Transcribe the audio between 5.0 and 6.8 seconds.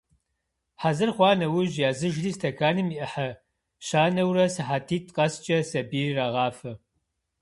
къэскӏэ сабийр ирагъафэ.